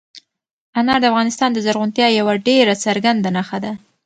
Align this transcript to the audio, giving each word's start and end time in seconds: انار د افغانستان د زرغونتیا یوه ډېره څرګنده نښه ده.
انار 0.79 0.99
د 1.01 1.05
افغانستان 1.11 1.49
د 1.53 1.57
زرغونتیا 1.65 2.07
یوه 2.19 2.33
ډېره 2.47 2.73
څرګنده 2.85 3.29
نښه 3.37 3.57
ده. 3.63 3.71